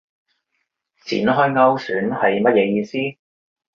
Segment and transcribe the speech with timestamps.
[1.05, 3.19] 展開勾選係乜嘢意思